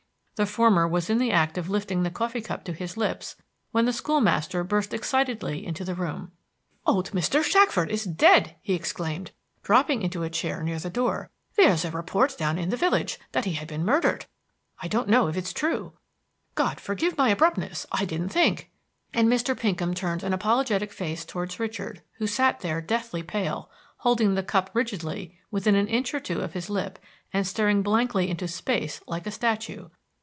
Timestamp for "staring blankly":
27.45-28.27